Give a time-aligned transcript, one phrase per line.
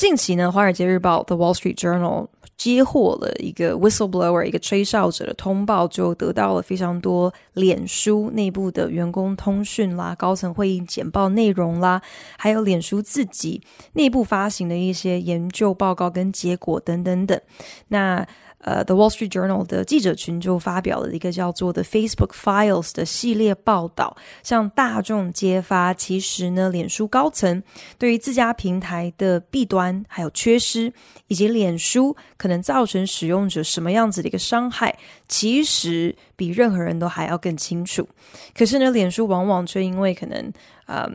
[0.00, 12.00] 近期呢，《华尔街日报》The Wall Street Journal 接获了一个 whistleblower 一个吹哨者的通报，就得到了非常多脸书内部的员工通讯啦、高层会议简报内容啦，
[12.38, 13.60] 还有脸书自己
[13.92, 17.38] 内部发行的一些研究报告跟结果等等等。
[17.88, 18.26] 那
[18.60, 27.62] 呃，《The Wall Street Journal》的记者群就发表了一个叫做《The Facebook Files》的系列报道，向大众揭发，其实呢，脸书高层
[27.98, 30.92] 对于自家平台的弊端、还有缺失，
[31.28, 38.06] 以及脸书可能造成使用者什么样子的一个伤害，其实比任何人都还要更清楚。
[38.54, 40.52] 可是呢，脸书往往却因为可能
[40.86, 41.10] 呃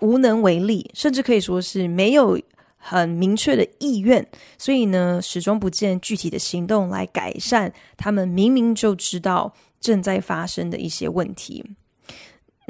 [0.00, 2.36] 无能为力，甚至可以说是没有。
[2.82, 4.26] 很明确的意愿，
[4.58, 11.62] 所以呢，始终不见具体的行动来改善他们明明就知道正在发生的一些问题。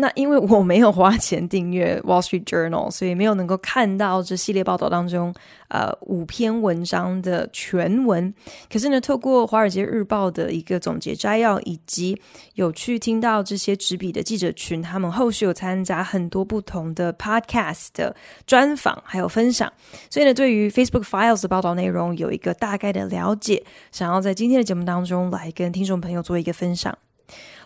[0.00, 5.32] 那因为我没有花钱订阅《Wall Street Journal》，所以没有能够看到这系列报道当中
[5.68, 8.32] 呃五篇文章的全文。
[8.72, 12.20] 可是呢，透过《华尔街日报》的一个总结摘要，以及
[12.54, 19.70] 有去听到这些执笔的记者群，他们后续有参加很多不同的 Podcast 的专访，还有分享。
[20.08, 23.62] 所以呢，对于 Facebook Files 的报道内容有一个大概的了解，
[23.92, 26.92] 想要在今天的节目当中来跟听众朋友做一个分享。《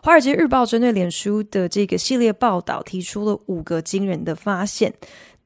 [0.05, 4.93] 华尔街日报》针对脸书的这个系列报道提出了五个惊人的发现。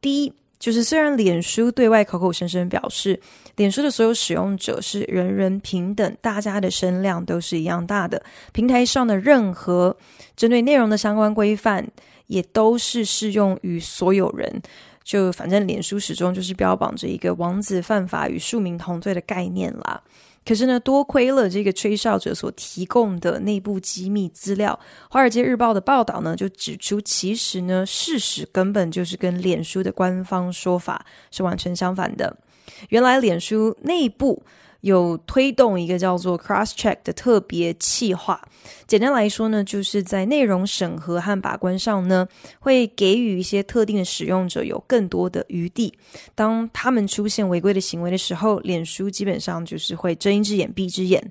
[0.01, 3.21] 第一，就是虽然脸书对外口口声声表示，
[3.55, 8.21] 脸书的所有使用者是人人平等，大家的声量都是一样大的，
[8.51, 9.97] 平台上的任何
[10.35, 11.87] 针对内容的相关规范
[12.27, 14.61] 也都是适用于所有人。
[15.09, 20.03] 就反正脸书始终就是标榜着一个王子犯法与庶民同罪的概念啦。
[20.45, 24.79] 可是呢，多亏了这个吹哨者所提供的内部机密资料，
[25.11, 32.37] 《华尔街日报》的报道呢就指出，其实呢，事实根本就是跟脸书的官方说法是完全相反的。
[32.91, 34.43] 原来脸书内部。
[34.81, 38.41] 有推动一个叫做 Cross Check 的特别企划，
[38.87, 42.29] 简单来说呢，就是在内容审核和把关上呢，
[42.61, 45.93] 会给予一些特定的使用者有更多的余地。
[46.35, 51.23] 当他们出现违规的行为的时候，脸书基本上就是会睁一只眼闭一只眼。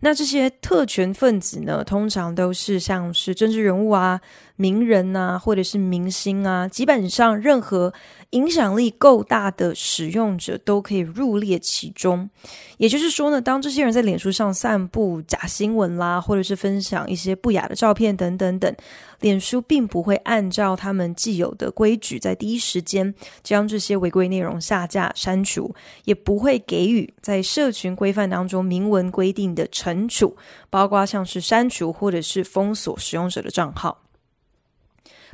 [0.00, 4.20] 那这些特权分子呢，通常都是像是政治人物啊。
[4.60, 7.90] 名人啊，或者是明星啊，基本上任何
[8.30, 12.28] 影响力够大的使用者都可以入列其中。
[12.76, 18.76] 也就是说呢，当这些人在脸书上散布假新闻啦，或者是分享一些不雅的照片等等等，
[19.20, 30.36] 脸书并不会按照他们既有的规矩，在第一时间将这些违规内容下架删除，也不会给予在社群规范当中明文规定的惩处，
[30.68, 33.96] 包括像是删除或者是封锁使用者的账号。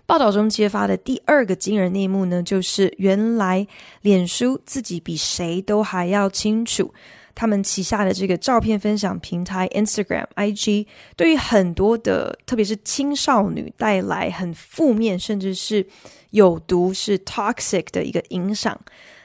[0.07, 3.67] 报道中揭发的第二个惊人内幕呢，就是原来
[4.03, 6.95] 脸书自己比谁都还要清楚，
[7.35, 10.87] 他们旗下的这个照片分享平台 Instagram、IG
[11.17, 15.85] 对于很多的，特别是青少女带来很负面，甚至是
[16.31, 18.81] 有毒、是 toxic 的一个影响。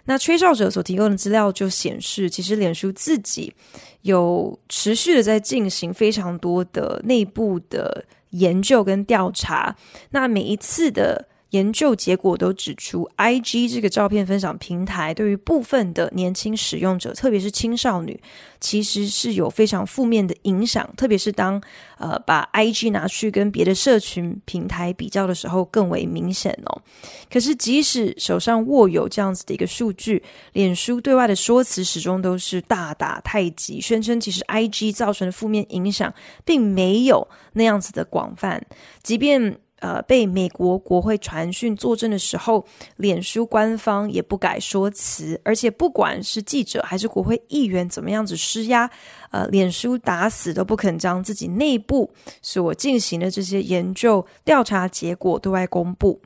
[0.06, 3.54] 那吹哨者所提供的资料就显示，其实脸书自己
[4.02, 8.04] 有持续的在进行非常多的内部的。
[8.32, 9.78] 研究跟调查，
[10.10, 11.31] 那每一次的。
[11.52, 18.20] 研究结果都指出，IG 这个照片分享平台对于部分的年轻使用者，特别是青少女，
[18.60, 20.90] 其实是有非常负面的影响。
[20.98, 21.62] 特别是当
[21.98, 26.82] 呃把 IG 拿去跟别的社群平台比较的时候，更为明显哦。
[27.30, 30.24] 可是即使手上握有这样子的一个数据，
[30.54, 36.14] 脸书对外的说辞始终都是大打太极，宣称其实 IG 造成的负面影响
[36.46, 38.66] 并没有那样子的广泛，
[39.04, 39.60] 即便。
[39.82, 42.66] 呃，被美国国会传讯作证的时候，
[42.98, 48.90] 脸书官方也不改说辞，而且不管是记者还是国会议员怎么样子施压，
[49.32, 52.10] 呃，脸书打死都不肯将自己内部
[52.42, 56.22] 所进行的这些研究调查结果对外公布。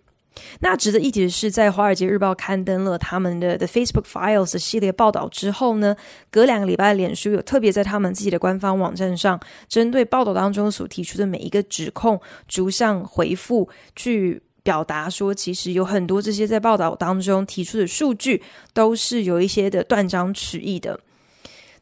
[0.59, 5.95] 那值得一提的是，在《华尔街日报》刊登了他们的《的 Facebook Files》系列报道之后呢，
[6.29, 18.41] 隔两个礼拜，脸书有特别在他们自己的官方网站上，针对报道当中所提出的每一个指控，逐项回复，去表达说，其实有很多这些在报道当中提出的数据
[18.73, 20.99] 都是有一些的断章取义的。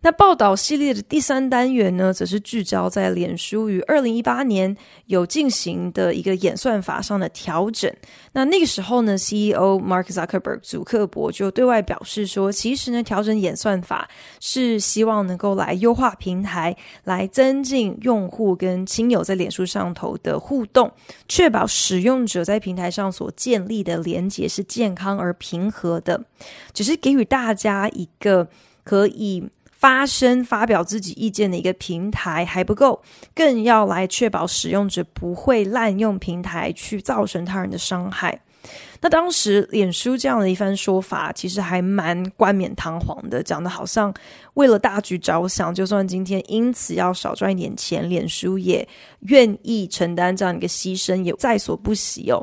[0.03, 7.89] 那报道系列的第三单元呢，则是聚焦在脸书于二零一八年有进行的一个演算法上的调整。
[8.33, 14.09] 那那个时候呢，CEO Mark Zuckerberg 祖克伯就对外表示说，其实呢，调整演算法
[14.41, 20.91] 是希望能够来优化平台，来增进用户跟亲友在脸书上头的互动，
[21.29, 26.25] 确保使用者在平台上所建立的连结是健康而平和的。
[26.73, 28.50] 只是给予大家一个
[28.83, 29.47] 可以。
[29.83, 33.01] 发声、发表自己意见的一个平台还不够，
[33.35, 38.39] 更要来确保使用者不会滥用平台去造成他人的伤害。
[39.01, 44.13] 那当时脸书这样的一番说法，其实还蛮冠冕堂皇的，讲的好像
[44.53, 48.88] 为了大局着想，就算今天因此要少赚一点钱，脸书也
[49.27, 52.39] 愿意承担这样一个牺牲，也在所不惜哦。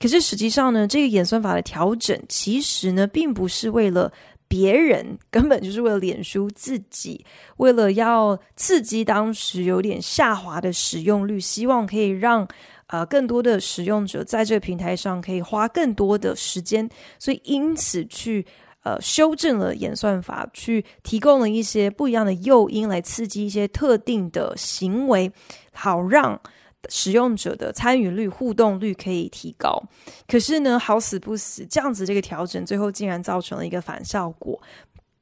[0.00, 4.12] 可是实际上呢，这个演算法的调整，其实呢，并不是为了。
[4.50, 7.24] 别人根本就是为了脸书自己，
[7.58, 12.48] 为了要刺激当时有点下滑的使用率，希望可以让
[12.88, 18.44] 呃更多的使用者在这个平台上可以花更多的时间，所以因此去
[18.82, 25.30] 呃修正了演算法，去提供了一些不一样的诱因来刺激一些特定的行为，
[25.72, 26.40] 好让。
[26.88, 29.82] 使用者的参与率、互动率可以提高，
[30.26, 34.60] 可是呢，好死不死，这样子这个调整最后竟然造成了一个反效果，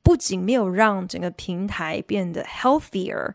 [0.02, 3.32] 不仅没有让整个平台变得 healthier，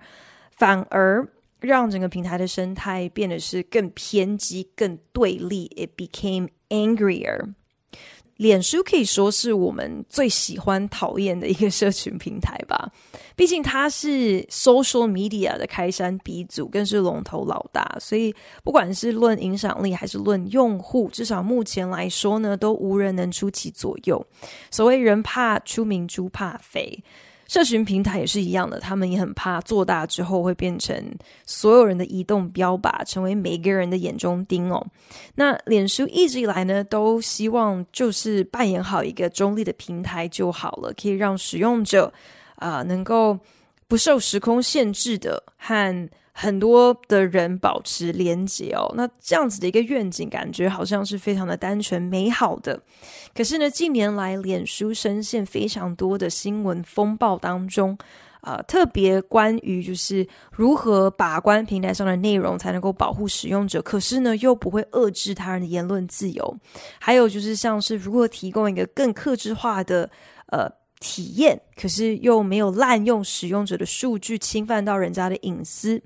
[0.52, 1.28] 反而
[1.60, 7.54] 让整个平台的生态变得是更偏激、更对立，it became angrier。
[8.38, 12.92] 脸书可以说是我们最喜欢 讨厌的一个社群平台吧，
[13.36, 18.34] 毕竟它是 social media 的开山鼻祖，更是龙头老大，所以
[18.64, 24.26] 不管是论影响力还是论用户，至少目前来说呢，都无人能出其左右。
[24.72, 27.04] 所谓人怕出名，猪怕肥。
[27.48, 30.96] 社群平台也是一样的，他们也很怕做大之后会变成
[31.46, 34.86] 所有人的移动标靶，成为每个人的眼中钉哦。
[35.36, 42.12] 那脸书一直以来呢，都希望就是扮演好一个中立的平台就好了，可以让使用者
[42.56, 43.38] 啊、能够
[43.88, 46.10] 不受时空限制的和。
[46.36, 52.82] 很多的人保持连接哦，那这样子的一个愿景，感觉好像是非常的单纯美好的。
[53.36, 57.96] 可是呢，近年来脸书深陷非常多的新闻风暴当中，
[58.42, 66.58] 啊、特别关于就是如何把关平台上的内容才能够保护使用者，可是呢又不会遏制他人的言论自由，
[67.00, 70.10] 还有就是像是如何提供一个更克制化的
[70.48, 70.70] 呃。
[71.04, 76.02] 体验，可是又没有滥用使用者的数据，侵犯到人家的隐私。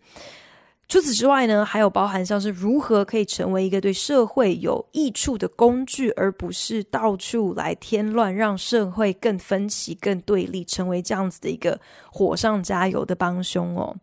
[0.88, 11.80] 除此之外呢，还有包含像是如何可以成为一个对社会有益处的工具，而不是到处来添乱，让社会更分歧、更对立，成为这样子的一个
[12.12, 13.96] 火上加油的帮凶哦。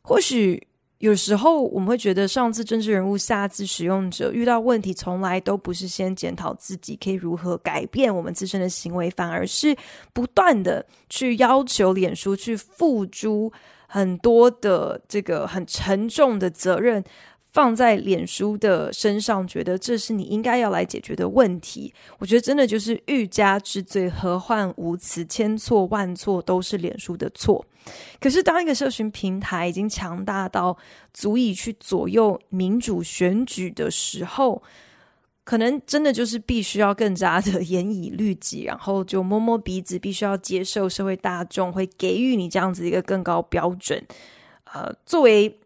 [0.00, 0.66] 或许。
[1.00, 9.74] 有时候我们会觉得，上至政治人物，下至使用者，遇到问题从来都不是先检讨自己可以如何改变我们自身的行为，反而是
[10.12, 13.50] 不断的去要求脸书去付诸
[13.86, 17.02] 很多的这个很沉重的责任。
[17.52, 21.92] 放在脸书的身上，觉得这是你应该要来解决的问题。
[22.18, 25.24] 我觉得真的就是欲加之罪，何患无辞？
[25.24, 27.66] 千错万错都是脸书的错。
[28.20, 30.76] 可是，当一个社群平台已经强大到
[31.12, 34.62] 足以去左右民主选举的时候，
[35.44, 44.02] 可能真的就是必须要更加的严以律己，然后就摸摸鼻子，必须要接受社会大众会给予你这样子一个更高标准。
[44.64, 45.58] 呃，作为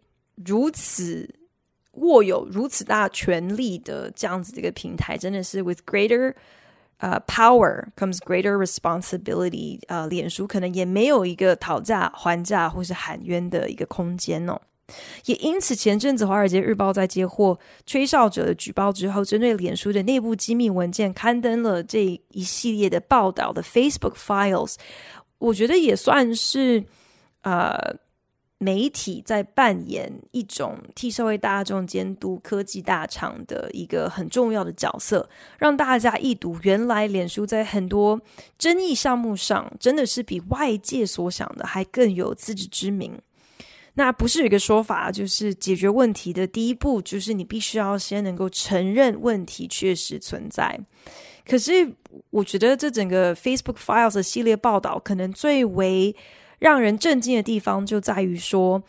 [0.45, 1.29] 如此。
[1.99, 6.35] 握有如此大权力的这样子的一个平台，真的是 with greater
[6.99, 9.81] 呃、power comes greater responsibility。
[9.89, 14.61] 呃，脸书可能也没有一个讨价还价或是喊冤的一个空间哦。
[15.25, 24.75] 也因此，前阵子《华尔街日报》在接获吹哨者的举报之后，针对脸书的内部机密文件刊登了这一系列的报道的 Facebook Files，
[25.39, 26.85] 我觉得也算是
[27.43, 27.97] 呃。
[28.59, 38.21] 媒体在扮演一种替社会大众监督科技大厂的一个很重要的角色，让大家一睹原来脸书在很多
[38.57, 43.19] 争议项目上真的是比外界所想的还更有自知之明。
[43.97, 50.81] 那不是有一个说法，就是解决问题的第一步就是你必须要先能够承认问题确实存在。
[51.47, 51.93] 可是
[52.31, 56.17] 我觉得这整个 Facebook Files 的系列报道可能最为
[56.65, 58.83] 让人震惊的地方就在于说，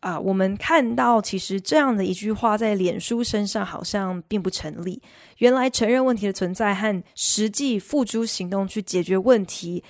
[0.00, 5.00] 啊、我们看到其实这样的一句话在脸书身上好像并不成立。
[5.38, 9.84] 原来承认问题的存在和实际付诸行动去解决问题，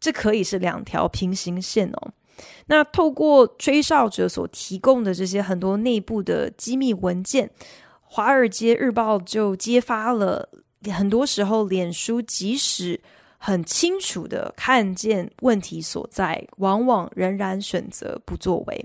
[0.00, 2.12] 这可以是两条平行线哦。
[2.66, 7.46] 那透过吹哨者所提供的这些很多内部的机密文件，
[8.02, 10.48] 《华尔街日报》就揭发了
[10.92, 13.00] 很多时候脸书即使
[13.42, 18.84] 很清楚的看见问题所在，往往仍然选择不作为。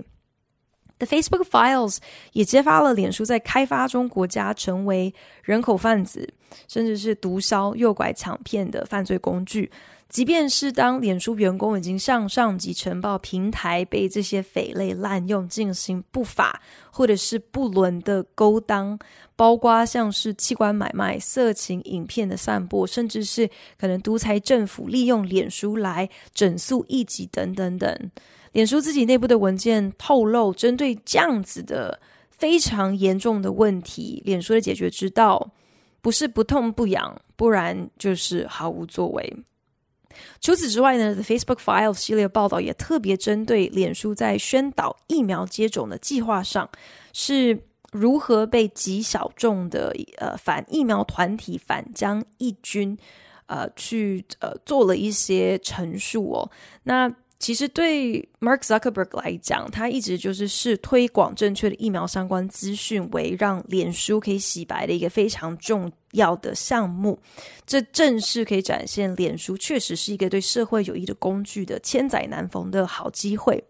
[0.98, 1.98] The Facebook Files
[2.32, 6.32] 也揭发了脸书在开发中国家成为人口贩子，
[6.68, 9.70] 甚至是毒枭、诱拐、抢骗的犯罪工具。
[10.08, 16.62] 即便是当脸书员工已经向上级呈报平台被这些匪类滥用，进行不法
[16.92, 18.96] 或者是不伦的勾当，
[19.34, 28.10] 包括像是器官买卖、色情影片的散播，甚至是可能独裁政府利用脸书来整肃异己等等等。
[28.52, 32.00] 脸书自己内部的文件透露，针对这样子的
[32.30, 35.50] 非常严重的问题，脸书的解决之道
[36.00, 39.36] 不是不痛不痒，不然就是毫无作为。
[40.40, 46.66] 除此之外呢 Facebook Files 系列报道也特别针对脸书在宣导疫苗接种的计划上
[47.12, 47.58] 是
[47.92, 52.96] 如何被极小众的呃反疫苗团体反将一军
[53.46, 56.50] 呃去呃做了一些陈述哦，
[56.84, 57.14] 那。
[57.38, 67.18] 其实对 Mark Zuckerberg 来讲，他一直就是视推广正确的疫苗相关资讯为让脸书可以洗白的一个非常重要的项目。
[67.66, 73.62] 这正是可以展现脸书确实是一个对社会有益的工具的千载难逢的好机会。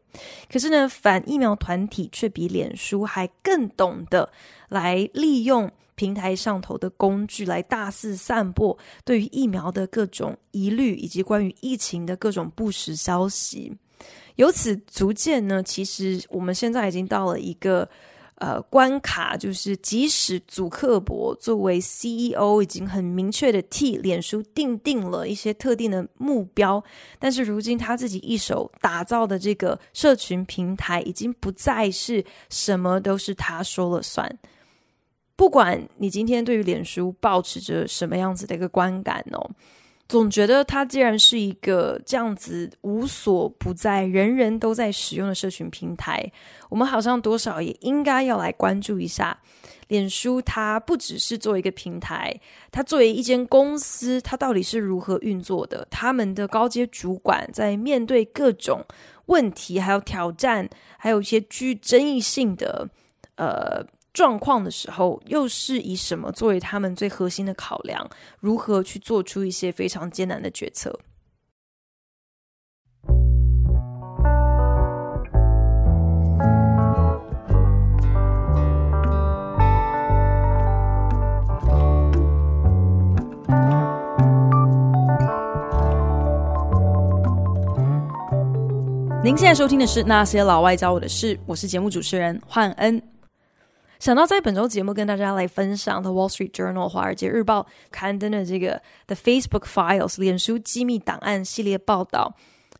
[0.51, 4.31] 可是呢，反疫苗团体却比脸书还更懂得
[4.69, 5.71] 来利用。
[5.97, 13.77] 平台上头的工具来大肆散播对于疫苗的各种疑虑，以及关于疫情的各种不实消息。
[14.37, 17.89] 由此逐渐呢，其实我们现在已经到了一个
[18.35, 26.85] 呃关卡，就是即使祖克伯作为 CEO 已经很明确的替脸书定定了一些特定的目标，
[27.19, 34.39] 但是如今他自己一手打造的这个社群平台，已经不再是什么都是他说了算。
[35.37, 39.51] 不管你今天对于脸书抱持着什么样子的一个观感哦，
[40.09, 46.33] 总觉得它既然是一个这样子无所不在、人人都在使用的社群平台，
[46.71, 49.39] 我们好像多少也应该要来关注一下
[49.89, 50.41] 脸书。
[50.41, 52.35] 它不只是作为一个平台，
[52.73, 55.87] 它作为一间公司，它到底是如何运作的？
[55.91, 58.83] 他们的高阶主管在面对各种
[59.27, 60.67] 问题、还有挑战，
[60.97, 62.89] 还有一些具争议性的
[63.35, 63.85] 呃。
[64.17, 68.09] 状况的时候，又是以什么作为他们最核心的考量？
[68.41, 70.99] 如何去做出一些非常艰难的决策？
[89.23, 93.16] 您现在收听的是《那些老外教我的事》，我是节目主持人焕恩。
[94.07, 98.77] 想到在本周节目跟大家来分享《的 Wall Street Journal》华尔街日报刊登的这个
[99.09, 102.37] 《The Facebook Files》脸书机密档案系列报道，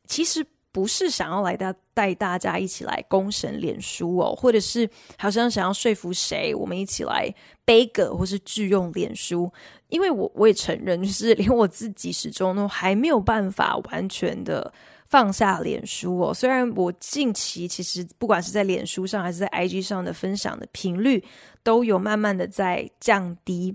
[0.07, 9.53] 其实不是想要来带带大家一起来攻审脸书哦，或者是好像想要说服谁，我们一起来背个或是拒用脸书，
[9.89, 14.73] 因为我我也承认，就是连我自己始终都还没有办法完全的。
[15.09, 21.23] 放下脸书哦，虽然我近期其实不管是在脸书上还是在 IG 上的分享的频率
[21.63, 23.73] 都有慢慢的在降低，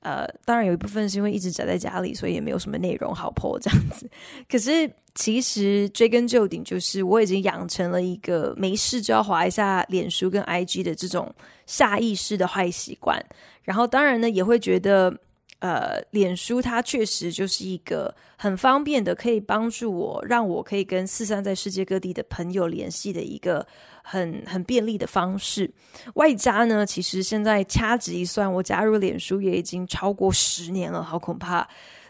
[0.00, 4.10] 呃，当然有一部分是因为一直宅在家里，所以也没有什么内容好 po 这样子。
[4.48, 11.32] 可是其实追根究底，就是我已经养成了一个没事就要滑一下脸书跟 IG 的这种
[11.66, 13.24] 下意识的坏习惯，
[13.62, 15.16] 然后当然呢也会觉得。
[15.64, 23.66] 呃，脸书它确实就是一个很方便的，可以帮助我，让我可以跟四三在世界各地的朋友联系的一个
[24.02, 25.72] 很很便利的方式。
[26.16, 31.66] 外加呢，其实现在掐指一算，我加入脸书也已经超过十年了，好恐怕。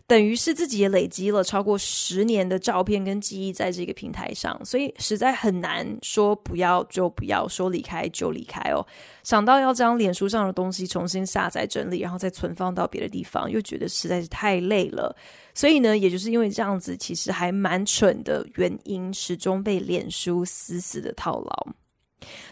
[0.07, 8.87] 等于是自己也累积了超过十年的照片跟记忆在这个平台上，所以实在很难说不要就不要，说离开就离开哦。
[9.23, 15.17] 想到要将脸书上的东西重新下载整理，然后再存放到别的地方，又觉得实在是太累了。
[15.55, 21.67] 所以呢，也就是因为这样子，其实还蛮蠢的原因，始终被脸书死死的套牢。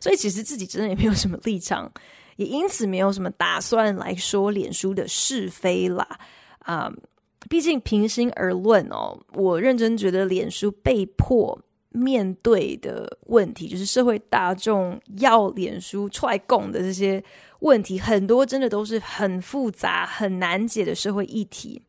[0.00, 1.92] 所以其实自己真的也没有什么立场，
[2.36, 6.18] 也因此没有什么打算来说脸书的是非啦，
[6.60, 7.02] 啊、嗯。
[7.48, 11.58] 毕竟，平心而论哦，我认真觉得脸书被迫
[11.90, 17.22] 面对的问题，就是社会大众要脸书踹供的这些
[17.60, 21.82] 问题，很多真的都是很复杂、很难解的社会议题。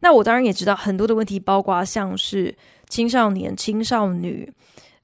[0.00, 2.54] 那我当然也知道很多的问题，包括像是
[2.88, 4.52] 青少年、青少女。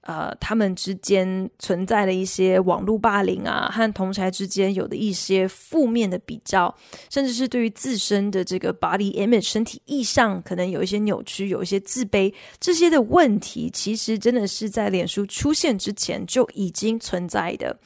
[0.07, 6.73] 呃，他们之间存在的一些网络霸凌啊，和同侪之间有的一些负面的比较，
[7.11, 17.77] 甚至是对于自身的这个 body image 身体意象，可能有一些扭曲，有一些自卑，这些的问题，其实真的是在脸书出现之前就已经存在的。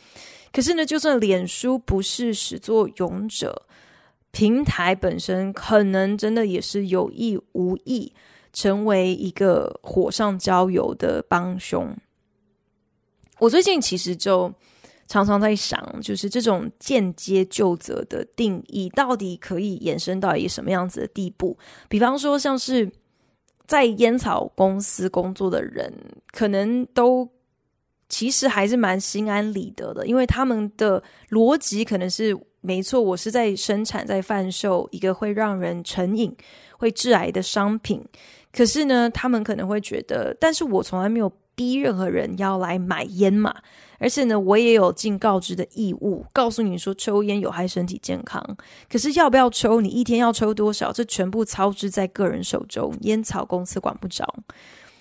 [0.52, 3.62] 可是呢，就算脸书不是始作俑者，
[4.30, 8.12] 平台本身可能真的也是有意无意
[8.52, 11.96] 成为一个火上浇油的帮凶。
[13.40, 14.52] 我最近其实就
[15.09, 21.59] 常常在想，就是这种间接就责的定义到底可以延伸到一个什么样子的地步？
[21.88, 22.88] 比方说，像是
[23.66, 25.92] 在烟草公司工作的人，
[26.30, 27.28] 可能都
[28.09, 36.32] 其实还是蛮心安理得的，因为他们的逻辑可能是没错，我是在生产、在贩售一个会让人成瘾、
[36.76, 38.04] 会致癌的商品。
[38.52, 41.32] 可是呢，他们可能会觉得，但是我从来没有。
[41.61, 43.55] 逼任何人要来买烟嘛，
[43.99, 48.43] 而且呢，我也有尽告知的义务，告诉你说抽烟有害身体健康。
[48.90, 54.25] 可是要不要抽，你一天要抽多少，这全部操之在个人手中，烟草公司管不着。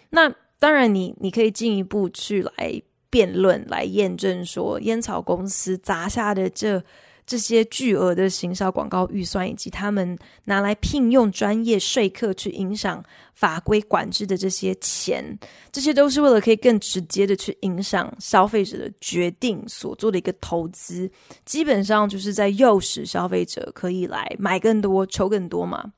[0.10, 6.84] 那当然你，你可以进一步去来辩论，来验证说，烟草公司砸下的这。
[7.29, 13.03] 这些巨额的行销广告预算，以及他们拿来聘用专业说客去影响
[13.36, 15.24] 法规管制的这些钱，
[15.71, 21.07] 这些都是为了可以更直接的去影响消费者的决定所做的一个投资，
[21.45, 25.93] 基本上就是在诱使消费者可以来买更多、抽更多嘛。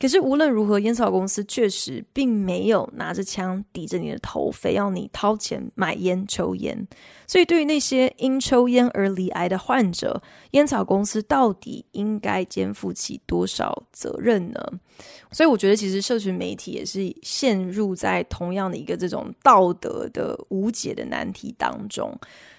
[0.00, 6.86] 可是无论如何，烟草公司确实并没有拿着枪抵着你的头，非要你掏钱买烟抽烟。
[7.26, 14.60] 所以，对于那些因抽烟而罹癌的患者，烟草公司到底应该肩负起多少责任呢？
[15.30, 22.12] 所以，我觉得其实社群媒体也是陷入在同样的一个这种道德的无解的难题当中。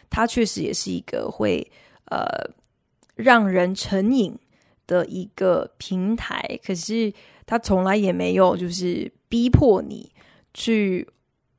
[0.09, 1.65] 它确实也是一个会
[2.05, 2.27] 呃
[3.15, 4.35] 让人成瘾
[4.89, 7.13] 的一个平台，可是
[7.45, 10.11] 他从来也没有就是逼迫你
[10.55, 11.07] 去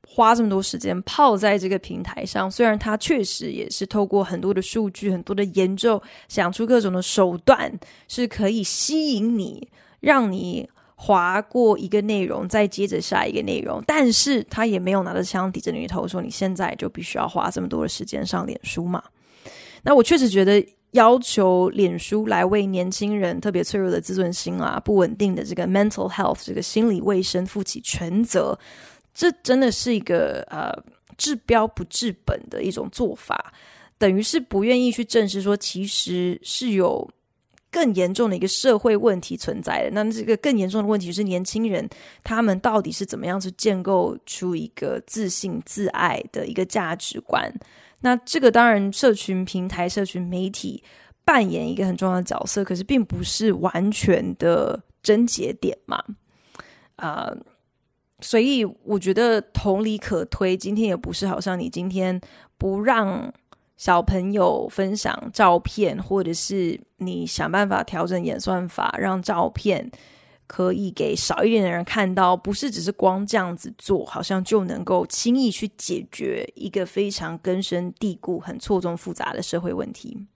[0.05, 2.51] 花这么多时间泡在这个平台上。
[2.51, 9.69] 虽然他确实也是透过很多的数据、很多的研究，想出各种的手段是可以吸引你，
[10.01, 13.81] 让你划过一个内容，再接着下一个内容。
[13.87, 19.01] 但是他也没有拿着枪抵着你的头，说你现在就必须要花这么多的时间上脸书嘛。
[19.83, 20.61] 那我确实觉得。
[20.91, 28.57] 要求脸书来为年轻人特别脆弱的自尊心啊、不稳定的这个 mental health 这个心理卫生负起全责，
[29.13, 30.71] 这真的是一个呃
[31.17, 33.53] 治标不治本的一种做法，
[33.97, 37.09] 等于是不愿意去正视说其实是有
[37.69, 39.91] 更严重的一个社会问题存在的。
[39.91, 41.87] 那这个更严重的问题是年轻人
[42.21, 47.49] 他们到底是怎么样去建构出一个自信自爱的一个价值观？
[48.01, 50.83] 那这个当然，社群平台、社群媒体
[51.23, 56.03] 扮演一个很重要的角色，可是并不是完全的症结点嘛。
[56.95, 57.31] 啊、
[58.19, 60.57] 所以我觉得同理可推。
[60.57, 62.19] 今天也不是好像你今天
[62.57, 63.33] 不让
[63.77, 69.91] 小朋友分享照片，或者是你想办法调整演算法，让照片。
[70.53, 80.27] 可以给少一点的人看到，不是只是光这样子做，好像就能够轻易去解决一个非常根深蒂固、很错综复杂的社会问题。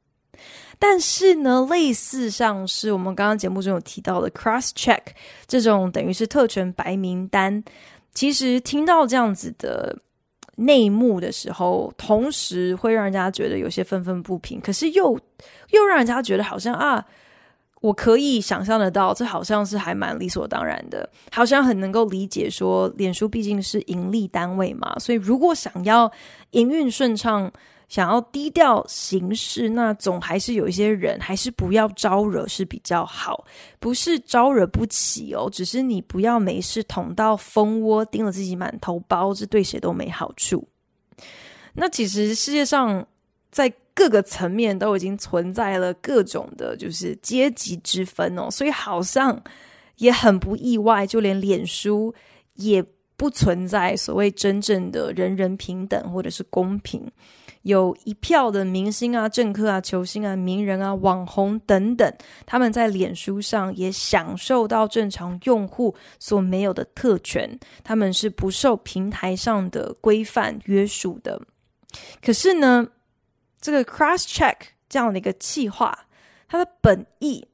[0.80, 5.02] 但是呢，类似像是我们刚刚节目中有提到的 cross check
[5.48, 7.62] 这种等于是特权白名单，
[8.14, 9.98] 其实听到这样子的
[10.56, 15.20] 内幕的时候，同时会让人家觉得有些愤愤不平，可是又
[15.72, 17.06] 又让人家觉得好像啊。
[17.86, 26.12] 我可以想象得到，这好像是还蛮理所当然的，好像很能够理解说，脸书毕竟是盈利单位嘛，所以如果想要
[26.52, 27.52] 营运顺畅，
[27.88, 33.46] 想要低调行事，那总还是有一些人还是不要招惹是比较好，
[33.80, 40.68] 不是招惹不起哦，只是你不要没事捅到蜂窝，叮了自己满头包，这对谁都没好处。
[41.76, 43.06] 那其实世界上
[43.52, 43.72] 在。
[43.96, 49.42] 各个层面都已经存在了各种的，就是阶级之分哦，所以好像
[49.96, 52.14] 也很不意外，就连脸书
[52.56, 57.10] 也不存在所谓真正的人人平等或者是公平。
[57.62, 62.14] 有一票的明星啊、政客啊、球星啊、名人啊、网红等等，
[62.46, 71.42] 他们在脸书上也享受到正常用户所没有的特权，他们是不受平台上的规范约束的。
[72.22, 72.86] 可是呢，
[73.66, 74.56] 这个 cross check
[74.88, 76.08] 这样的一个计划，
[76.48, 77.48] 它的本意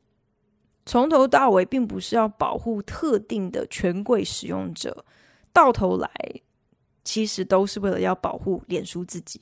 [0.86, 5.06] 从头到尾并不是要保护特定的权贵使用者，
[5.54, 6.12] 到头来
[7.06, 9.40] 其实都是为了要保护脸书自己。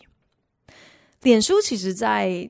[1.24, 2.48] 脸书其实，在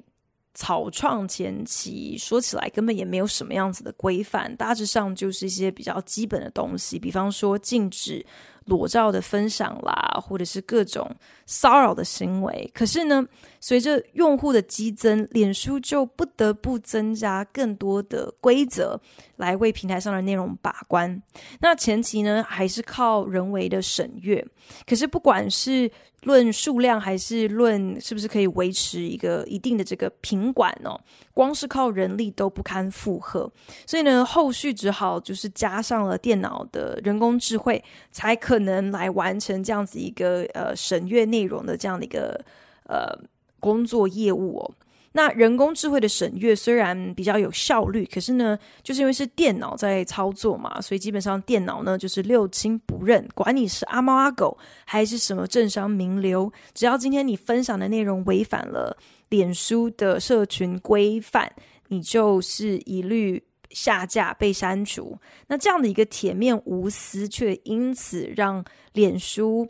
[0.53, 8.25] 草创前期，说起来根本也没有什么样子的规范，大致上就是一些比较基本的东西，比方说禁止
[8.65, 11.09] 裸照的分享啦，或者是各种
[11.45, 12.69] 骚扰的行为。
[12.73, 13.25] 可是呢，
[13.59, 18.99] 随着用户的激增，脸书就不得不增加更多的规则
[19.37, 21.21] 来为平台上的内容把关。
[21.59, 24.45] 那前期呢，还是靠人为的审阅。
[24.85, 25.89] 可是不管是
[26.23, 30.99] 论数量还是论是不是可以维持一个一定的这个品管哦，
[31.39, 33.49] 光是靠人力都不堪负荷，
[33.87, 42.43] 所以呢，后续只好就是加上了电脑的人工智慧，才可能来完成这样子一个呃审阅内容的这样的一个
[42.89, 43.17] 呃
[43.57, 44.71] 工作业务哦。
[45.13, 58.97] 那人工智慧的审阅虽然比较有效率，可是呢，就是因为是电脑在操作嘛，所以基本上电脑呢就是六亲不认，管你是阿猫阿狗还是什么政商名流，只要今天你分享的内容违反了
[59.29, 61.51] 脸书的社群规范，
[61.87, 65.17] 你就是一律下架被删除。
[65.47, 68.63] 那这样的一个铁面无私，却因此让
[68.93, 69.69] 脸书。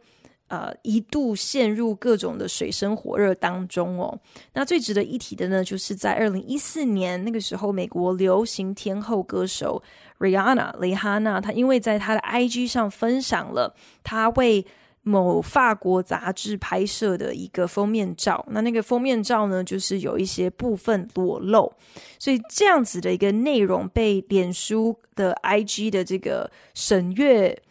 [0.50, 4.20] 呃，一度陷入各种的水深火热当中哦。
[4.54, 9.84] 那最值得一提的呢，就是在二零一四年那个时候，美国流行天后歌手
[10.18, 14.66] Rihanna 蕾哈娜，她因为在她的 IG 上分享了她为
[15.04, 21.74] 某法国杂志拍摄的一个封面照，那那个封面照呢，就是有一些部分裸露，
[22.18, 27.62] 所以这样子的一个内容被脸书的 IG 的这个审阅。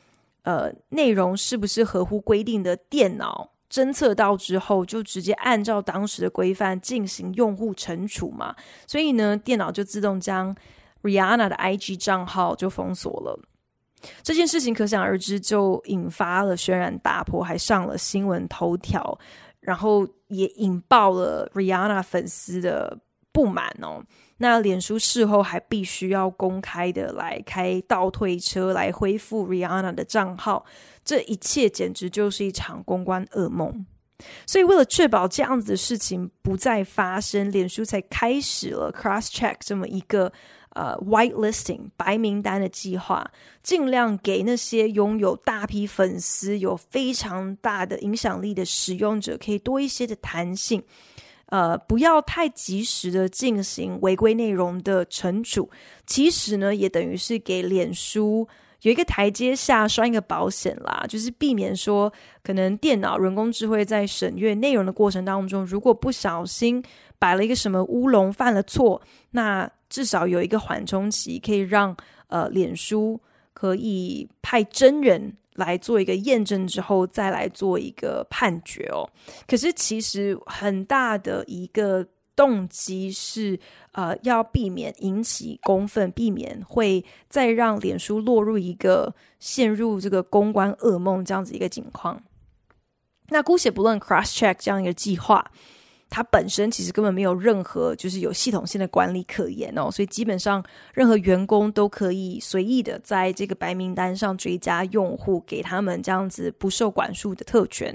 [0.45, 2.75] 呃，内容是不是合乎规定的？
[2.75, 8.57] 电脑侦测到之后，就直接按照当时的规范进行用户惩处嘛。
[8.87, 10.57] 所以呢，电脑就自动将
[11.03, 13.39] Rihanna 的 IG 账号就封锁了。
[14.23, 19.19] 这件事情可想而知，就引发了轩然大波，还上了新闻头条，
[19.61, 22.99] 然后也引爆了 Rihanna 粉丝的
[23.33, 24.03] 不满哦。
[24.41, 30.65] 那脸书事后还必须要公开的来开倒退车来恢复 Rihanna 的账号，
[31.05, 33.85] 这一切简直就是一场公关噩梦。
[34.47, 40.33] 所以为了确保这样子的事情不再发生，脸书才开始了 Cross Check 这么一个
[40.71, 43.31] 呃 White Listing 白名单的计划，
[43.63, 50.83] 尽量给那些拥有大批粉丝、有非常大的影响力的使用者可以多一些的弹性。
[51.47, 55.71] 呃，不要太及时的进行违规内容的惩处，
[56.07, 58.47] 其实呢，也等于是给脸书
[58.83, 66.85] 有一个台阶下，拴一个保险啦，就是避免说可能电脑人工智慧在审阅内容的过程当中，如果不小心
[67.19, 69.01] 摆了一个什么乌龙，犯了错，
[69.31, 71.97] 那至少有一个缓冲期，可以让
[72.29, 73.21] 呃脸书
[73.53, 75.37] 可以派真人。
[75.59, 79.03] 来做一个验证之后，再来做一个判决哦。
[79.45, 83.59] 可是其实很大的一个动机是，
[83.91, 92.23] 呃，要避免引起公愤，避免会再让脸书落入一个陷入这个公关噩梦这样子一个情况。
[93.31, 95.51] 那姑且不论 Cross Check 这样一个计划。
[96.11, 107.95] 它本身其实根本没有任何就是有系统性的管理可言哦，所以基本上任何员工都可以随意的在这个白名单上追加用户，给他们这样子不受管束的特权。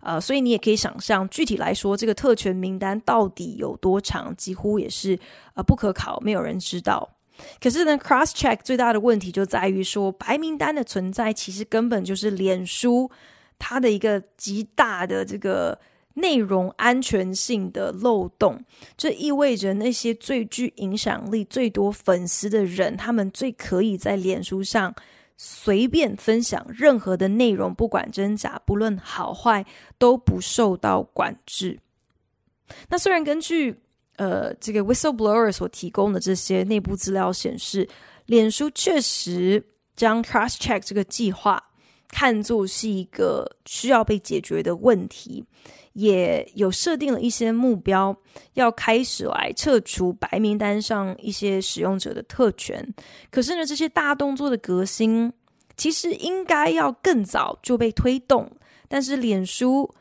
[0.00, 5.18] 呃，所以你也可以想象，具体来说，这个特权名单到底有多长，几乎也是
[5.52, 7.06] 呃不可考，没有人知道。
[7.60, 13.10] 可是呢，Cross Check 最大的问题就在于说，白名单的存在其实根本就是脸书
[13.58, 15.78] 它的一个极大的这个。
[16.20, 18.62] 内容安全性的漏洞，
[18.96, 24.94] 这意味着那些最具影响力、最多粉丝的人，他们最可以在脸书上
[25.36, 29.64] 随便分享任何的内容，不管真假，不论好坏，
[29.98, 31.78] 都不受到管制。
[32.88, 33.74] 那虽然根据
[34.16, 37.88] 呃这个 whistleblower 所提供的这些内部资料显示，
[38.26, 39.64] 脸书确实
[39.96, 41.60] 将 cross check 这个计划
[42.08, 45.44] 看作是一个需要被解决的问题。
[45.94, 48.16] 也有设定了一些目标，
[48.54, 52.86] 要开始来撤除白名单上一些使用者的特权。
[53.30, 55.32] 可是呢，这些大动作的革新，
[55.76, 58.50] 其实应该要更早就被推动，
[58.88, 59.92] 但是脸书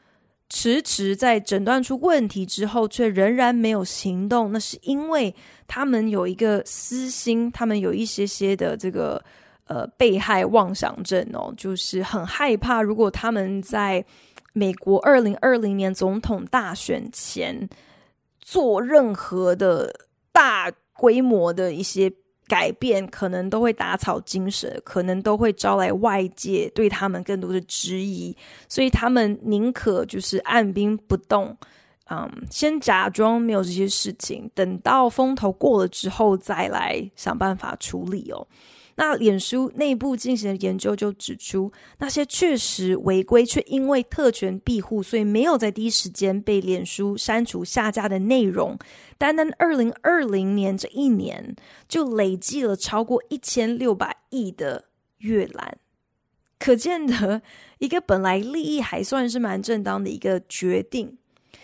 [0.49, 5.34] 迟迟在诊断出问题之后，却仍然没有行动，那是因为
[5.67, 9.23] 他们有一个私心，他们有一些些的这个
[9.65, 14.04] 呃被害妄想症哦，就是很害怕，如果他们在
[14.59, 17.69] 美国二零二零年总统大选前
[18.41, 19.93] 做任何的
[20.31, 22.11] 大规模的一些。
[22.49, 28.35] 改变可能都会打草惊蛇，可能都会招来外界对他们更多的质疑，
[28.67, 31.55] 所以他们宁可就是按兵不动，
[32.09, 38.47] 嗯，先假装没有这些事情，等到风头过了之后再来想办法处理哦。
[39.01, 48.77] 那脸书内部进行的研究就指出，那些确实违规却因为特权庇护，所以没有在第一时间被脸书删除下架的内容，
[49.17, 51.55] 单单二零二零年这一年
[51.88, 54.83] 就累计了超过一千六百亿的
[55.19, 55.77] 阅览，
[56.59, 57.41] 可见得
[57.77, 61.17] 一个本来利益还算是蛮正当的一个决定，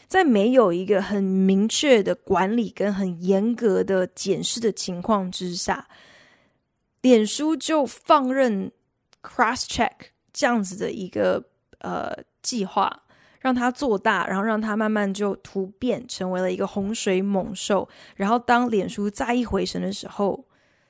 [0.08, 5.86] 在没有一个很明确的管理跟很严格的检视的情况之下。
[7.06, 8.72] 脸书就放任
[9.22, 9.92] cross check
[10.34, 13.04] 这样子的一个呃计划，
[13.40, 17.88] 让它做大，然后让它慢慢就突变成为了一个洪水猛兽。
[18.16, 20.46] 然后当脸书再一回神的时候，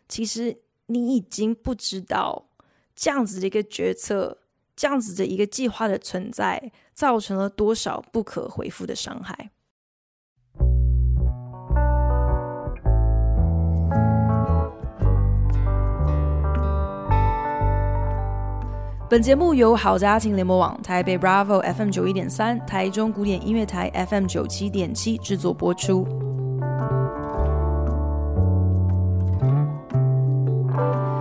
[0.08, 2.48] 其实你已经不知道
[2.96, 4.38] 这样子的一个决策，
[4.74, 9.52] 这样子的一个计划的存在，造成了多少不可回复的伤害。
[19.08, 26.08] 本节目由好家庭联播网、台北 Bravo FM 九一点三、台中古典音乐台 FM 九七点七制作播出。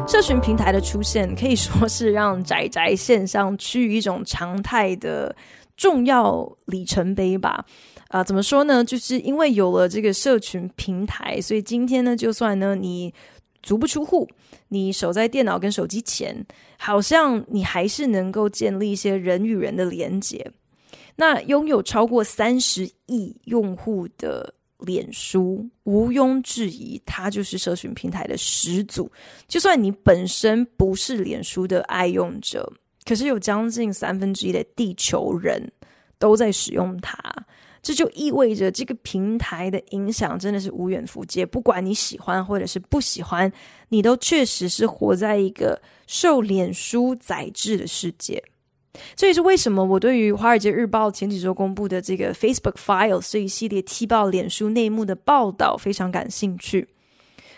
[0.08, 5.36] 社群平台的出现，可以说是让宅宅线上趋于一种常态的
[5.76, 7.66] 重要里程碑吧。
[8.08, 8.82] 啊、怎么说呢？
[8.82, 13.12] 就是因为有了这个社群平台，所以今天呢，就算呢你。
[13.62, 14.28] 足不出户，
[14.68, 16.36] 你守在电脑跟手机前，
[16.84, 20.52] 好像你还是能够建立一些人与人的连接。
[21.16, 29.10] 那拥有超过三十亿用户的脸书，毋庸置疑，它就是社群平台的始祖。
[29.48, 32.70] 就算你本身不是脸书的爱用者，
[33.06, 35.72] 可是有将近三分之一的地球人
[36.18, 37.18] 都在使用它。
[37.84, 43.52] 这就意味着这个平台的影响真的是无远弗届，不管你喜欢或者是不喜欢，
[43.90, 48.42] 你都确实是活在一个受脸书宰制的世界。
[49.14, 56.88] 这也是为什么我对于《华尔街日报》前几周公布的这个 Facebook Files 这一系列踢爆脸书内幕的报道非常感兴趣。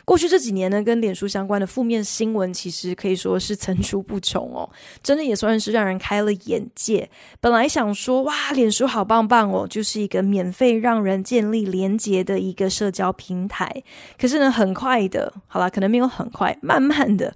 [0.07, 4.71] 过去这几年呢，跟脸书相关的负面新闻其实可以说是层出不穷哦，
[5.03, 7.11] 真的也算是让人开了眼界。
[7.41, 13.83] 本来想说哇，脸书好棒棒哦，就是一个免费让人建立连结的一个社交平台。
[14.17, 17.35] 可是呢，很快的，好啦，可能没有很快，慢慢的，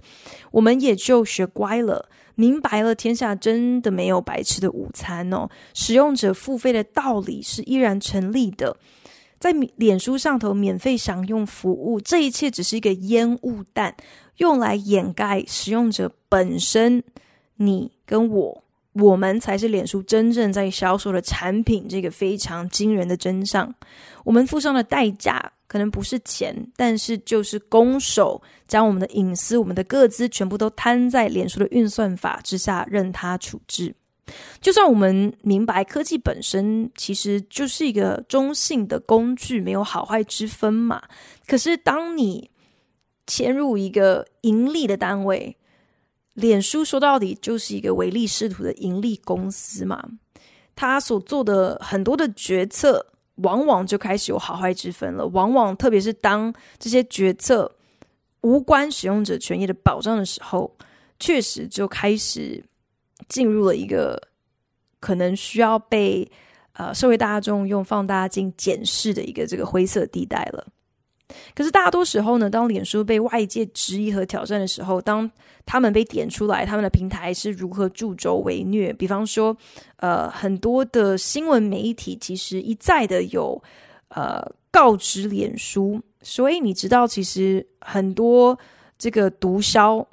[0.51, 8.77] 我们也就学乖了，明白了天下真的没有白吃的午餐哦，使用者付费的道理是依然成立的。
[9.41, 13.95] 在脸书上头免费享用服务，这一切只是一个烟雾弹，
[14.37, 17.03] 用来掩盖使用者本身。
[17.55, 21.87] 你跟我，我们才是脸书真正在销售的产品。
[21.89, 23.73] 这个非常惊人的真相，
[24.23, 33.95] 我们付上的代价可能不是钱，但是就是攻守，将我们的隐私、我们的各资全部都摊在脸书的运算法之下，任他处置。
[34.59, 41.01] 就算我们明白科技本身其实就是一个中性的工具，没有好坏之分嘛。
[41.47, 42.49] 可是当你
[43.27, 45.57] 迁入一个盈利的单位，
[46.33, 50.03] 脸书说到底就是一个唯利是图的盈利公司嘛。
[50.75, 55.27] 他所做的很多的决策，往往就开始有好坏之分了。
[55.27, 57.71] 往往特别是当这些决策
[58.41, 60.75] 无关使用者权益的保障的时候，
[61.19, 62.63] 确实就开始。
[63.31, 64.21] 进入了一个
[64.99, 66.29] 可能需要被
[66.73, 70.67] 呃社会大众用放大镜检视的一个这个灰色地带了。
[71.55, 75.31] 可是大多时候呢，当脸书被外界质疑和挑战的时候，当
[75.65, 78.91] 他们被点出来，他们的平台是如何助纣为虐。
[78.91, 79.55] 比方说，
[79.95, 83.63] 呃，很多的新闻媒体其实一再的有
[84.09, 88.59] 呃告知脸书，所以你知道，其实很多
[88.97, 90.05] 这个毒枭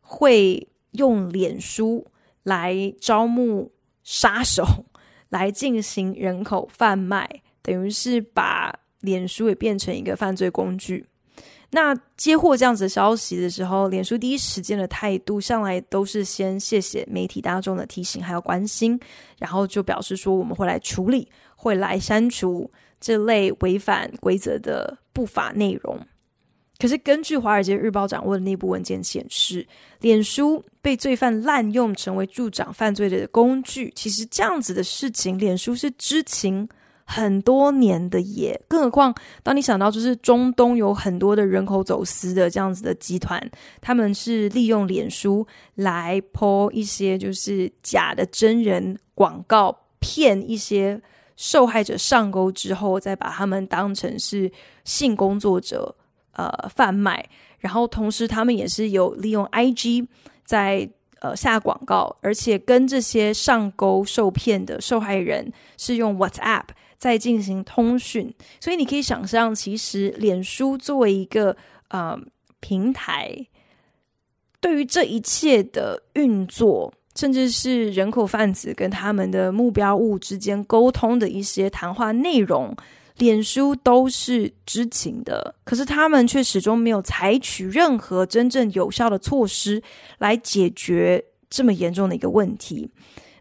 [0.00, 2.06] 会用脸书。
[2.44, 4.64] 来招募杀手，
[5.30, 7.28] 来进行人口贩卖，
[7.62, 11.06] 等于是把脸书也变成一个犯罪工具。
[11.74, 19.00] 那接获这样子消息的时候，脸书第一时间的态度向来都是先谢谢媒体大众的提醒还有关心，
[19.38, 21.26] 然后就表示说我们会来处理，
[21.56, 25.98] 会来删除这类违反规则的不法内容。
[26.82, 29.64] 可是根据《华尔街日报》掌握的内部文件显示，
[30.00, 33.92] 脸书被罪犯滥用成为助长犯罪的工具。
[33.94, 36.68] 其实这样子的事情，脸书是知情。
[37.04, 43.40] 很多年的耶，更何况当你想到就是中东有很多的人口走私的这样子的集团，
[43.80, 51.00] 他们是利用脸书来 po 一些就是假的真人广告，骗一些
[51.36, 54.50] 受害者上钩之后，再把他们当成是
[54.84, 55.94] 性工作者
[56.32, 60.06] 呃贩卖，然后同时他们也是有利用 IG
[60.44, 60.88] 在
[61.20, 66.64] 呃下广告，而且跟这些上钩受骗的受害人是用 WhatsApp。
[67.02, 71.56] 在进行通讯，所以你可以想象，其实脸书作为一个
[71.88, 72.16] 呃
[72.60, 73.44] 平台，
[74.60, 82.72] 对于这一切的运作，甚至是人口贩子跟他们的目标物之间沟通的一些谈话内容，
[83.22, 85.54] 脸书都是知情的。
[85.62, 89.80] 可是他们却始终没有采取任何真正有效的措施
[90.18, 92.90] 来解决这么严重的一个问题。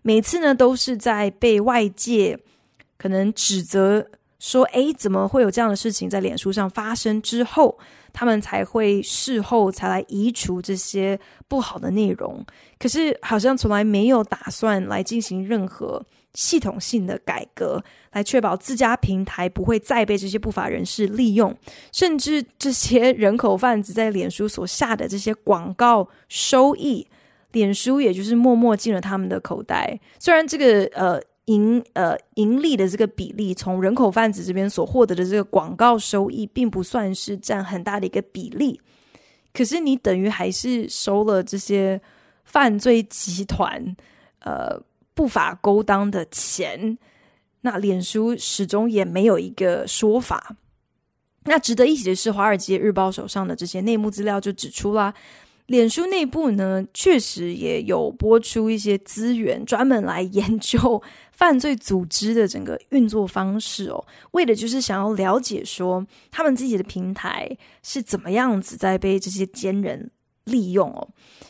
[0.04, 2.38] 每次呢，都是在被外界。
[2.96, 4.06] 可能指责
[4.38, 7.80] 说：“诶，怎么会有这样的事情在脸书上发生？”之后，
[8.14, 12.46] 他们才会事后才来移除这些不好的内容。
[12.78, 21.56] 可是，好像从来没有打算来进行任何系统性的改革，来确保自家平台不会再被这些不法人士利用，
[21.92, 27.08] 甚至这些人口贩子在脸书所下的这些广告收益，
[27.52, 30.00] 脸书也就是默默进了他们的口袋。
[30.20, 31.22] 虽然这个呃。
[31.46, 38.80] 盈呃盈利的这个比例，从人口贩子这边所获得的这个广告收益，并不算是占很大的一个比例。
[39.52, 42.00] 可是你等于还是收了这些
[42.46, 43.84] 犯罪集团
[44.42, 44.80] 呃
[45.14, 46.98] 不法勾当的钱。
[47.62, 50.56] 那脸书始终也没有一个说法。
[51.44, 55.14] 那值得一提的是，《华尔街日报》手上的这些内幕资料就指出啦。
[55.68, 70.12] 脸书内部呢，确实也有拨出一些资源，专门来研究 犯罪组织的整个运作方式哦，为的就是想要了解说他们自己的平台是怎么样子在被这些奸人
[70.46, 71.08] 利用哦。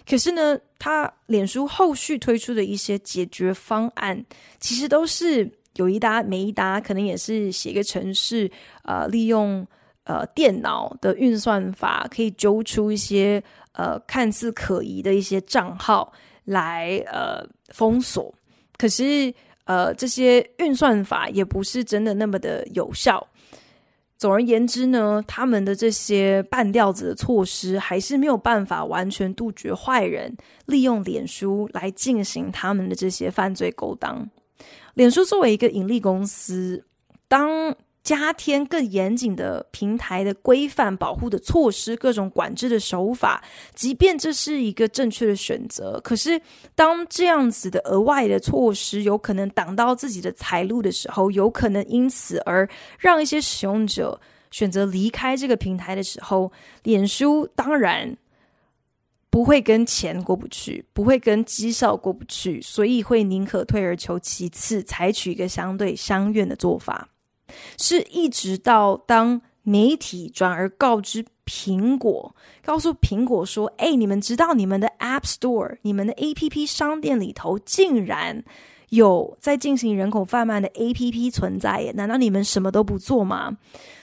[0.08, 4.26] 可是呢，他脸书后续推出的一些解决方案，
[4.60, 8.50] 其实都是有一搭没一搭，可能也是写一个程式，
[8.84, 9.66] 呃，利用
[10.04, 13.44] 呃电脑的运算法，可以揪出一些。
[13.74, 16.12] 呃，看似可疑的一些账号
[16.44, 18.36] 来呃封锁，
[18.76, 23.26] 可是呃这些运算法也不是真的那么的有效。
[24.22, 34.30] 总而言之呢，他们的这些半吊子的措施还是没有办法完全杜绝坏人利用脸书来进行他们的这些犯罪勾当。
[34.94, 36.86] 脸书作为一个盈利公司，
[37.28, 43.44] 当加添更严谨的平台的规范保护的措施，各种管制的手法，
[43.76, 46.42] 即便这是一个正确的选择，可是
[46.74, 58.18] 当这样子的额外的措施有可能挡到自己的财路的时候，有可能因此而让一些使用者选择离开这个平台的时候，脸书当然
[59.30, 67.08] 不会跟钱过不去，不会跟绩效过不去，所以会宁可退而求其次，采取一个相对相愿的做法。
[67.78, 78.44] 是一直到当媒体转而告知苹果，告诉苹果说：“哎，你们知道你们的 App Store，你们的 APP 商店里头竟然
[78.90, 81.92] 有在进行人口贩卖的 APP 存在耶？
[81.92, 83.58] 难道你们什么都不做吗？”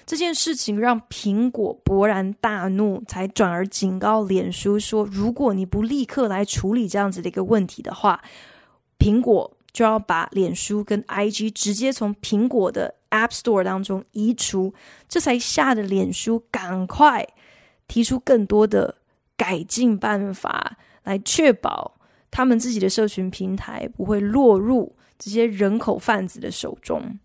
[0.06, 8.22] 这件事情让苹果勃然大怒，才转而警告脸书说：“如果你不立刻来处理这样子的一个问题的话，
[8.98, 14.74] 苹果。”就要把脸书跟 IG 直接从苹果的 App Store 当中移除，
[15.08, 17.26] 这才吓得脸书赶快
[17.86, 18.96] 提出更多的
[19.36, 21.98] 改进办法，来确保
[22.30, 27.18] 他们自己的社群平台不会落入这些人口贩子的手中。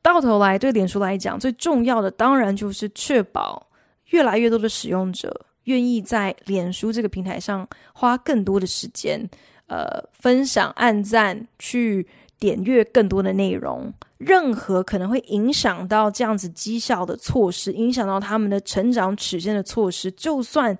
[0.00, 3.68] 到头来，对脸书来讲，最重要的当然就是确保
[4.06, 9.28] 越来越多的使用者愿意在脸书这个平台上花更多的时间。
[9.68, 12.06] 呃，分享、按赞、去
[12.42, 20.76] 点阅更多的内容，任何可能会影响到这样子绩效的措施，影响到他们的成长曲线的措施，就算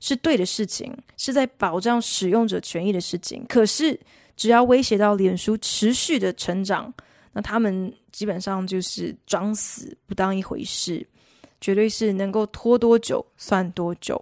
[0.00, 3.96] 是对的事情，是在保障使用者权益的事情，可是
[4.36, 6.92] 只要威胁到脸书持续的成长，
[7.32, 11.06] 那他们基本上就是装死不当一回事。
[11.60, 14.20] 绝对是能够拖多久算多久。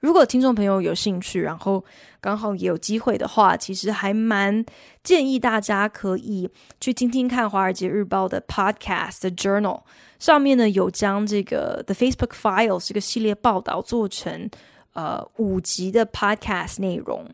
[0.00, 1.84] 如果听众朋友有兴趣，然后
[2.20, 4.64] 刚好也有机会的话，其实还蛮
[5.02, 6.48] 建议大家可以
[6.80, 9.82] 去听听看《华尔街日报》的 Podcast 的 Journal，
[10.18, 14.50] 上面呢有将这个 The Facebook Files 这个系列报道做成
[14.92, 17.28] 呃五集的 Podcast 内容。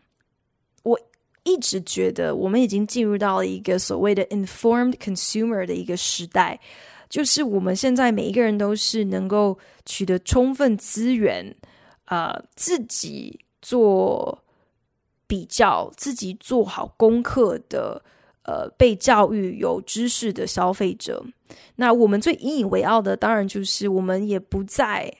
[0.83, 0.99] 我
[1.43, 6.59] 一直觉得我们已经进入到了一个所谓的 Informed Consumer 的一个时代，
[7.09, 11.53] 就是我们现在每一个人都是能够取得充分资源。
[12.05, 14.43] 呃，自己做
[15.25, 18.03] 比较，自己做好功课的，
[18.43, 21.23] 呃，被教育有知识的消费者。
[21.77, 25.11] 那我们最引以为傲的，当然就是我们也不再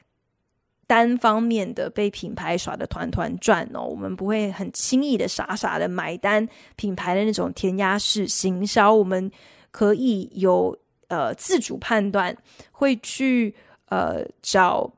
[0.86, 3.82] 单方面的被品牌耍得团团转哦。
[3.82, 8.94] 我们不会很轻易的傻傻的买单品牌的那种填鸭式行销。
[8.94, 9.32] 我们
[9.72, 10.78] 可以有
[11.08, 12.36] 呃自主判断，
[12.72, 13.56] 会去
[13.86, 14.92] 呃找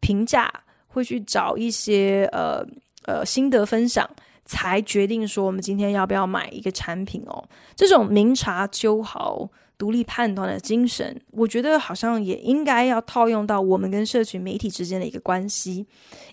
[0.00, 0.50] 评价。
[0.96, 2.64] 会去找一些呃
[3.04, 4.08] 呃心得分享，
[4.46, 7.46] 才决定说我们今天要不要买一个产品哦。
[7.74, 15.86] 这种明察秋毫、独立判断的精神，我觉得好像也应该要套用到我们跟社群媒体之间的一个关系。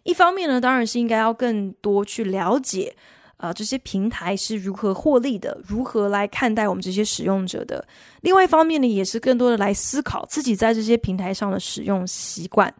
[0.04, 2.96] 一方面呢，当然是应该要更多去了解
[3.36, 7.86] 啊、这些平台是如何获利的，如何来看待我们这些使用者的。
[8.22, 12.74] 另外一方面呢，也是更多的来思考自己在这些平台上的使用习惯，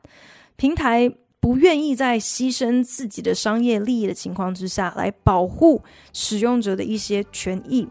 [0.56, 1.12] 平台。
[1.44, 5.82] 不愿意在牺牲自己的商业利益的情况之下来保护
[6.14, 7.86] 使用者的一些权益，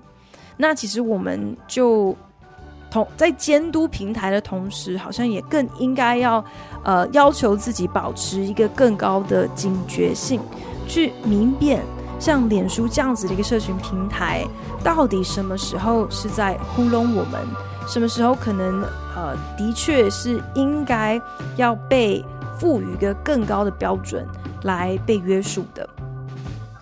[0.57, 2.17] 那其实我们就
[2.91, 6.43] 同在监督平台的同时，好像也更应该要
[6.83, 10.41] 呃要求自己保持一个更高的警觉性，
[10.89, 11.83] 去明辨
[12.19, 14.47] 像脸书这样子的一个社群平台，
[14.83, 17.39] 到底什么时候是在糊弄我们，
[17.87, 18.83] 什么时候可能
[19.15, 21.21] 呃的确是应该
[21.57, 22.25] 要被。
[22.63, 24.25] 赋予一个更高的标准
[24.63, 25.89] 来被约束的。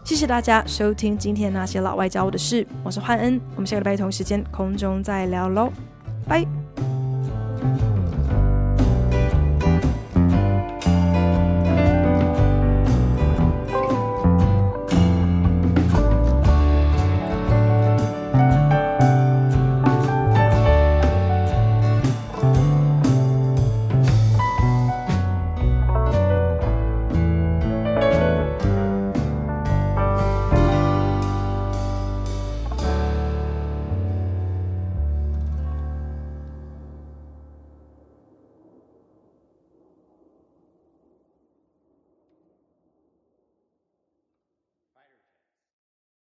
[0.04, 5.72] 谢谢大家收听今天那些老外教我的事，我是焕恩，我们下个礼拜同时间空中再聊喽，
[6.28, 6.46] 拜。